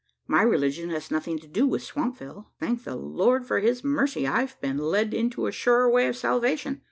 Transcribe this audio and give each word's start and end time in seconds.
My 0.25 0.41
religion 0.41 0.89
has 0.89 1.11
nothing 1.11 1.37
to 1.37 1.47
do 1.47 1.67
with 1.67 1.83
Swampville. 1.83 2.47
Thank 2.59 2.85
the 2.85 2.95
Lord 2.95 3.45
for 3.45 3.59
his 3.59 3.83
mercy, 3.83 4.25
I've 4.25 4.59
been 4.59 4.79
led 4.79 5.13
into 5.13 5.45
a 5.45 5.51
surer 5.51 5.91
way 5.91 6.07
of 6.07 6.17
salvation. 6.17 6.79